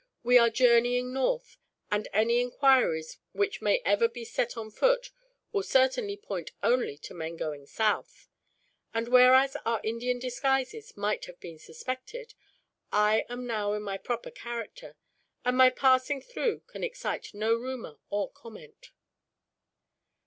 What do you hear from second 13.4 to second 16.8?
now in my proper character, and my passing through